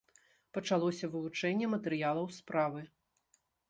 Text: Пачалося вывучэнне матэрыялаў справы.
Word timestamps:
Пачалося 0.57 1.11
вывучэнне 1.17 1.71
матэрыялаў 1.77 2.35
справы. 2.43 2.81